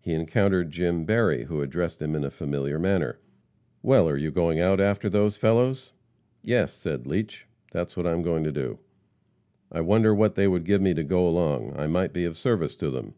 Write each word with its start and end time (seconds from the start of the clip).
He 0.00 0.12
encountered 0.12 0.72
Jim 0.72 1.04
Berry, 1.04 1.44
who 1.44 1.62
addressed 1.62 2.02
him 2.02 2.16
in 2.16 2.24
a 2.24 2.32
familiar 2.32 2.80
manner: 2.80 3.20
"Well, 3.80 4.08
are 4.08 4.16
you 4.16 4.32
going 4.32 4.58
out 4.58 4.80
after 4.80 5.08
those 5.08 5.36
fellows?" 5.36 5.92
"Yes," 6.42 6.72
said 6.72 7.06
Leach, 7.06 7.46
"that's 7.70 7.96
what 7.96 8.04
I 8.04 8.10
am 8.10 8.22
going 8.22 8.42
to 8.42 8.50
do." 8.50 8.80
"I 9.70 9.82
wonder 9.82 10.12
what 10.12 10.34
they 10.34 10.48
would 10.48 10.64
give 10.64 10.80
me 10.82 10.94
to 10.94 11.04
go 11.04 11.28
along? 11.28 11.74
I 11.76 11.86
might 11.86 12.12
be 12.12 12.24
of 12.24 12.36
service 12.36 12.74
to 12.74 12.90
them." 12.90 13.14